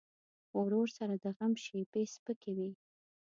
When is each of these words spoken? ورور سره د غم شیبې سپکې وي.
ورور 0.61 0.87
سره 0.97 1.13
د 1.23 1.25
غم 1.37 1.53
شیبې 1.63 2.03
سپکې 2.13 2.51
وي. 2.57 2.71